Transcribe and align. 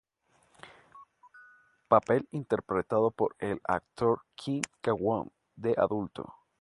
Papel 1.87 2.27
interpretado 2.31 3.11
por 3.11 3.35
el 3.37 3.61
actor 3.65 4.23
Kim 4.33 4.63
Kwon 4.81 5.31
de 5.55 5.75
adulto. 5.77 6.33